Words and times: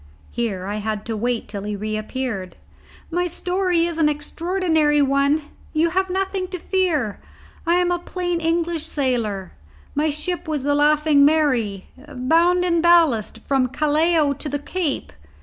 Here 0.31 0.65
I 0.65 0.77
had 0.77 1.05
to 1.05 1.15
wait 1.15 1.47
till 1.47 1.61
he 1.61 1.75
reappeared. 1.75 2.55
"My 3.11 3.27
story 3.27 3.85
is 3.85 3.99
an 3.99 4.09
extraordinary 4.09 4.99
one. 4.99 5.43
You 5.73 5.91
have 5.91 6.09
nothing 6.09 6.47
to 6.47 6.57
fear. 6.57 7.19
I 7.67 7.75
am 7.75 7.91
a 7.91 7.99
plain 7.99 8.41
English 8.41 8.87
sailor; 8.87 9.51
my 9.93 10.09
ship 10.09 10.47
was 10.47 10.63
the 10.63 10.73
Laughing 10.73 11.23
Mary, 11.23 11.85
bound 12.11 12.65
in 12.65 12.81
ballast 12.81 13.41
from 13.45 13.67
Callao 13.67 14.33
to 14.33 14.49
the 14.49 14.57
Cape." 14.57 15.13